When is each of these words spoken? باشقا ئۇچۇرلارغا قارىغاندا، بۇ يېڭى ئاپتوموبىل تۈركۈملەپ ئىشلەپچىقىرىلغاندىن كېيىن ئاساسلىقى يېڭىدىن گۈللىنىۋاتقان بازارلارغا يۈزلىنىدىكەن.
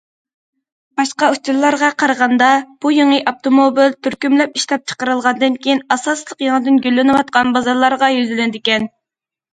باشقا 0.99 1.27
ئۇچۇرلارغا 1.33 1.89
قارىغاندا، 2.03 2.47
بۇ 2.85 2.93
يېڭى 2.95 3.19
ئاپتوموبىل 3.33 3.93
تۈركۈملەپ 4.07 4.59
ئىشلەپچىقىرىلغاندىن 4.61 5.61
كېيىن 5.67 5.85
ئاساسلىقى 5.97 6.49
يېڭىدىن 6.49 6.81
گۈللىنىۋاتقان 6.87 7.53
بازارلارغا 7.59 8.11
يۈزلىنىدىكەن. 8.17 8.95